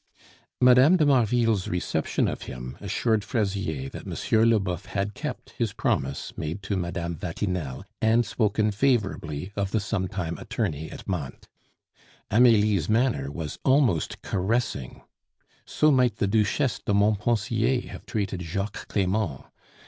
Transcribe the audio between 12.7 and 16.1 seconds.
manner was almost caressing. So